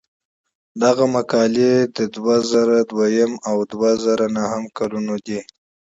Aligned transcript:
دغه 0.81 1.05
مقالې 1.15 1.73
د 1.95 1.97
دوه 2.15 2.35
زره 2.51 2.77
دویم 2.91 3.31
او 3.49 3.57
دوه 3.71 3.91
زره 4.05 4.25
نهم 4.37 4.63
کلونو 4.77 5.15
دي. 5.25 5.39